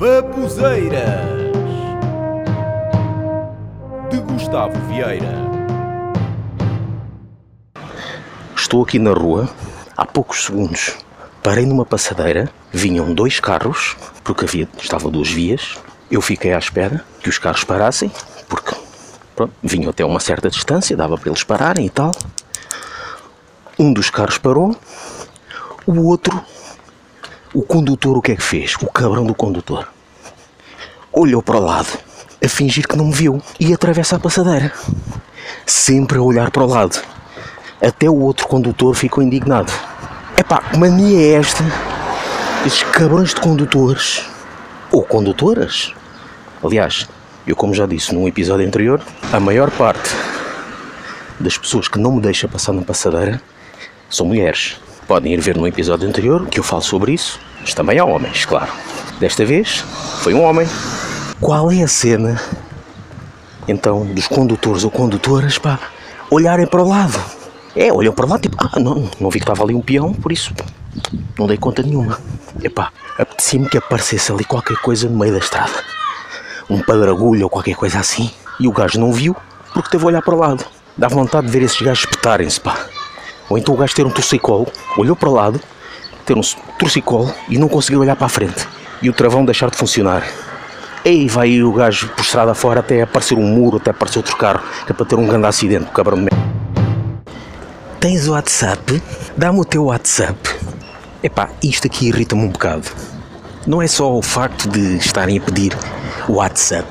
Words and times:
Babuzeiras 0.00 1.26
de 4.08 4.16
Gustavo 4.20 4.72
Vieira. 4.88 5.34
Estou 8.56 8.82
aqui 8.82 8.98
na 8.98 9.12
rua 9.12 9.46
há 9.94 10.06
poucos 10.06 10.46
segundos. 10.46 10.96
Parei 11.42 11.66
numa 11.66 11.84
passadeira, 11.84 12.50
vinham 12.72 13.12
dois 13.12 13.40
carros, 13.40 13.94
porque 14.24 14.46
havia, 14.46 14.66
estavam 14.80 15.10
duas 15.10 15.28
vias. 15.28 15.76
Eu 16.10 16.22
fiquei 16.22 16.54
à 16.54 16.58
espera 16.58 17.04
que 17.22 17.28
os 17.28 17.36
carros 17.36 17.64
parassem, 17.64 18.10
porque 18.48 18.74
pronto, 19.36 19.52
vinham 19.62 19.90
até 19.90 20.02
uma 20.02 20.18
certa 20.18 20.48
distância, 20.48 20.96
dava 20.96 21.18
para 21.18 21.28
eles 21.28 21.44
pararem 21.44 21.84
e 21.84 21.90
tal. 21.90 22.12
Um 23.78 23.92
dos 23.92 24.08
carros 24.08 24.38
parou, 24.38 24.74
o 25.86 26.06
outro, 26.06 26.42
o 27.52 27.62
condutor, 27.62 28.16
o 28.16 28.22
que 28.22 28.32
é 28.32 28.36
que 28.36 28.42
fez? 28.42 28.74
O 28.80 28.86
cabrão 28.86 29.24
do 29.24 29.34
condutor 29.34 29.88
olhou 31.12 31.42
para 31.42 31.56
o 31.56 31.60
lado, 31.60 31.98
a 32.44 32.48
fingir 32.48 32.86
que 32.86 32.96
não 32.96 33.06
me 33.06 33.12
viu 33.12 33.42
e 33.58 33.74
atravessa 33.74 34.16
a 34.16 34.20
passadeira, 34.20 34.72
sempre 35.66 36.18
a 36.18 36.22
olhar 36.22 36.50
para 36.50 36.62
o 36.62 36.66
lado. 36.66 37.00
Até 37.82 38.08
o 38.08 38.20
outro 38.20 38.46
condutor 38.46 38.94
ficou 38.94 39.22
indignado. 39.22 39.72
Epá, 40.38 40.58
que 40.58 40.78
mania 40.78 41.18
é 41.20 41.32
esta? 41.32 41.64
Estes 42.64 42.84
cabrões 42.84 43.30
de 43.30 43.40
condutores 43.40 44.24
ou 44.92 45.02
condutoras? 45.02 45.92
Aliás, 46.62 47.08
eu 47.46 47.56
como 47.56 47.74
já 47.74 47.86
disse 47.86 48.14
num 48.14 48.28
episódio 48.28 48.66
anterior, 48.66 49.02
a 49.32 49.40
maior 49.40 49.70
parte 49.70 50.10
das 51.40 51.56
pessoas 51.56 51.88
que 51.88 51.98
não 51.98 52.12
me 52.12 52.20
deixa 52.20 52.46
passar 52.46 52.72
na 52.72 52.82
passadeira 52.82 53.40
são 54.08 54.26
mulheres. 54.26 54.78
Podem 55.10 55.32
ir 55.32 55.40
ver 55.40 55.56
no 55.56 55.66
episódio 55.66 56.08
anterior 56.08 56.46
que 56.46 56.60
eu 56.60 56.62
falo 56.62 56.82
sobre 56.82 57.12
isso, 57.12 57.40
mas 57.60 57.74
também 57.74 57.98
há 57.98 58.04
homens, 58.04 58.44
claro. 58.44 58.70
Desta 59.18 59.44
vez 59.44 59.84
foi 60.22 60.32
um 60.34 60.40
homem. 60.44 60.68
Qual 61.40 61.68
é 61.72 61.82
a 61.82 61.88
cena 61.88 62.40
então 63.66 64.06
dos 64.06 64.28
condutores 64.28 64.84
ou 64.84 64.90
condutoras 64.90 65.58
pá, 65.58 65.80
olharem 66.30 66.64
para 66.64 66.80
o 66.80 66.88
lado? 66.88 67.20
É, 67.74 67.92
olham 67.92 68.12
para 68.12 68.24
lá 68.24 68.38
tipo, 68.38 68.56
ah, 68.60 68.78
não, 68.78 69.10
não 69.18 69.30
vi 69.30 69.40
que 69.40 69.42
estava 69.42 69.64
ali 69.64 69.74
um 69.74 69.80
peão, 69.80 70.14
por 70.14 70.30
isso 70.30 70.54
não 71.36 71.48
dei 71.48 71.56
conta 71.56 71.82
nenhuma. 71.82 72.16
Epá, 72.62 72.92
apetecia-me 73.18 73.68
que 73.68 73.78
aparecesse 73.78 74.30
ali 74.30 74.44
qualquer 74.44 74.76
coisa 74.76 75.08
no 75.08 75.18
meio 75.18 75.32
da 75.32 75.40
estrada. 75.40 75.74
Um 76.70 76.80
padragulho 76.80 77.42
ou 77.42 77.50
qualquer 77.50 77.74
coisa 77.74 77.98
assim. 77.98 78.30
E 78.60 78.68
o 78.68 78.72
gajo 78.72 79.00
não 79.00 79.12
viu 79.12 79.34
porque 79.74 79.90
teve 79.90 80.04
a 80.04 80.06
olhar 80.06 80.22
para 80.22 80.36
o 80.36 80.38
lado. 80.38 80.64
Dá 80.96 81.08
vontade 81.08 81.48
de 81.48 81.52
ver 81.52 81.62
esses 81.62 81.82
gajos 81.82 82.04
espetarem-se, 82.04 82.60
pá. 82.60 82.89
Ou 83.50 83.58
então 83.58 83.74
o 83.74 83.76
gajo 83.76 83.94
ter 83.94 84.06
um 84.06 84.10
torcicolo, 84.10 84.68
olhou 84.96 85.16
para 85.16 85.28
o 85.28 85.32
lado, 85.34 85.60
ter 86.24 86.38
um 86.38 86.40
torcicolo 86.78 87.34
e 87.48 87.58
não 87.58 87.68
conseguiu 87.68 88.00
olhar 88.00 88.14
para 88.14 88.26
a 88.26 88.28
frente. 88.28 88.66
E 89.02 89.10
o 89.10 89.12
travão 89.12 89.44
deixar 89.44 89.68
de 89.70 89.76
funcionar. 89.76 90.24
Ei, 91.04 91.26
vai 91.26 91.60
o 91.60 91.72
gajo 91.72 92.08
por 92.10 92.22
estrada 92.22 92.54
fora 92.54 92.78
até 92.80 93.02
aparecer 93.02 93.36
um 93.36 93.42
muro, 93.42 93.78
até 93.78 93.90
aparecer 93.90 94.18
outro 94.20 94.36
carro, 94.36 94.60
que 94.86 94.92
é 94.92 94.94
para 94.94 95.04
ter 95.04 95.16
um 95.16 95.26
grande 95.26 95.46
acidente, 95.46 95.90
cabrão 95.90 96.16
de 96.16 96.24
merda. 96.30 96.50
Tens 97.98 98.28
o 98.28 98.32
WhatsApp? 98.32 99.02
Dá-me 99.36 99.60
o 99.60 99.64
teu 99.64 99.86
WhatsApp. 99.86 100.38
Epá, 101.22 101.50
isto 101.62 101.86
aqui 101.86 102.08
irrita-me 102.08 102.44
um 102.44 102.48
bocado. 102.48 102.88
Não 103.66 103.82
é 103.82 103.86
só 103.86 104.16
o 104.16 104.22
facto 104.22 104.68
de 104.68 104.96
estarem 104.96 105.38
a 105.38 105.40
pedir 105.40 105.76
o 106.28 106.34
WhatsApp. 106.34 106.88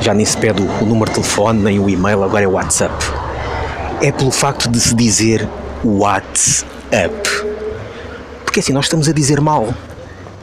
Já 0.00 0.12
nem 0.12 0.26
se 0.26 0.36
pede 0.36 0.62
o 0.62 0.84
número 0.84 1.10
de 1.10 1.14
telefone, 1.14 1.62
nem 1.62 1.78
o 1.78 1.88
e-mail, 1.88 2.22
agora 2.22 2.44
é 2.44 2.48
o 2.48 2.52
WhatsApp. 2.52 2.94
É 4.02 4.12
pelo 4.12 4.30
facto 4.30 4.68
de 4.68 4.78
se 4.78 4.94
dizer 4.94 5.48
WhatsApp. 5.84 7.12
Porque 8.44 8.60
assim, 8.60 8.72
nós 8.72 8.86
estamos 8.86 9.08
a 9.08 9.12
dizer 9.12 9.40
mal. 9.40 9.72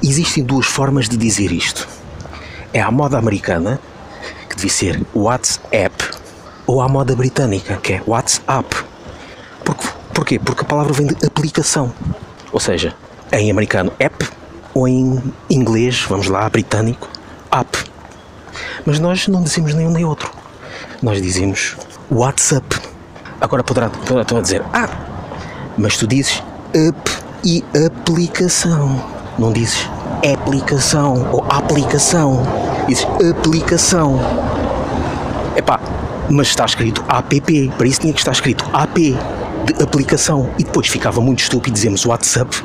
Existem 0.02 0.44
duas 0.44 0.66
formas 0.66 1.08
de 1.08 1.17
dizer 1.17 1.52
isto. 1.52 1.88
É 2.73 2.81
a 2.81 2.92
moda 2.92 3.17
americana, 3.17 3.80
que 4.50 4.56
devia 4.56 4.72
ser 4.72 5.02
WhatsApp, 5.14 5.94
ou 6.66 6.81
a 6.81 6.88
moda 6.88 7.16
britânica, 7.16 7.78
que 7.78 7.94
é 7.94 8.04
WhatsApp. 8.06 8.76
Porque, 9.64 9.88
porquê? 10.14 10.39
Porque 10.39 10.61
a 10.61 10.66
palavra 10.66 10.93
vem 10.93 11.08
de 11.08 11.26
aplicação. 11.26 11.93
Ou 12.52 12.60
seja, 12.60 12.95
em 13.32 13.49
americano 13.49 13.92
app 13.99 14.27
ou 14.73 14.88
em 14.88 15.22
inglês, 15.49 16.05
vamos 16.08 16.27
lá, 16.27 16.49
britânico, 16.49 17.10
app. 17.52 17.77
Mas 18.86 18.99
nós 18.99 19.27
não 19.27 19.43
dizemos 19.43 19.73
nenhum 19.73 19.92
nem 19.92 20.05
outro. 20.05 20.32
Nós 21.02 21.22
dizemos 21.22 21.76
WhatsApp. 22.10 22.80
Agora 23.39 23.64
poderá, 23.64 23.89
poderá 23.89 24.42
dizer, 24.42 24.64
ah, 24.73 24.89
mas 25.78 25.98
tu 25.98 26.08
dizes 26.08 26.44
app 26.73 27.11
e 27.44 27.64
aplicação. 27.86 29.04
Não 29.38 29.52
dizes 29.52 29.89
aplicação 30.34 31.30
ou 31.32 31.45
aplicação. 31.50 32.44
Dizes 32.88 33.06
aplicação. 33.32 34.20
Epá, 35.56 35.80
mas 36.30 36.48
está 36.48 36.66
escrito 36.66 37.04
app, 37.08 37.72
para 37.78 37.88
isso 37.88 38.02
tinha 38.02 38.14
que 38.14 38.20
estar 38.20 38.32
escrito 38.32 38.66
AP 38.73 38.95
de 38.95 39.84
aplicação 39.84 40.50
e 40.58 40.64
depois 40.64 40.88
ficava 40.88 41.22
muito 41.22 41.39
estúpido 41.39 41.73
dizemos 41.73 42.05
WhatsApp 42.05 42.61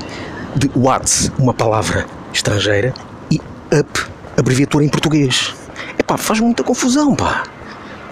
de 0.56 0.70
Whats, 0.74 1.30
uma 1.38 1.54
palavra 1.54 2.06
estrangeira, 2.32 2.92
e 3.30 3.40
up, 3.78 4.06
abreviatura 4.36 4.84
em 4.84 4.88
português. 4.88 5.54
Epá, 5.98 6.16
faz 6.16 6.40
muita 6.40 6.64
confusão, 6.64 7.14
pá. 7.14 7.44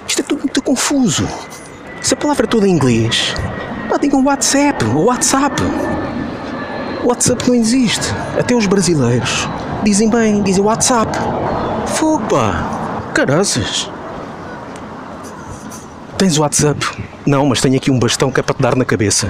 Isto 0.07 0.21
é 0.21 0.25
tudo 0.25 0.41
muito 0.41 0.63
confuso. 0.63 1.27
Se 2.01 2.15
a 2.15 2.17
palavra 2.17 2.47
é 2.47 2.49
toda 2.49 2.69
em 2.69 2.71
inglês, 2.71 3.34
pá, 3.86 3.98
digam 3.98 4.24
WhatsApp 4.24 4.84
WhatsApp. 4.84 5.62
WhatsApp 7.04 7.48
não 7.48 7.54
existe. 7.54 8.12
Até 8.38 8.54
os 8.54 8.66
brasileiros 8.66 9.48
dizem 9.82 10.10
bem, 10.10 10.42
dizem 10.42 10.64
WhatsApp. 10.64 11.16
Fogo, 11.86 12.24
pá. 12.28 13.10
Caraças. 13.14 13.91
Tens 16.19 16.38
WhatsApp? 16.38 16.84
Não, 17.26 17.47
mas 17.47 17.60
tenho 17.60 17.76
aqui 17.76 17.91
um 17.91 17.98
bastão 17.98 18.30
que 18.30 18.41
é 18.41 18.42
para 18.42 18.54
te 18.54 18.62
dar 18.62 18.74
na 18.74 18.84
cabeça. 18.84 19.28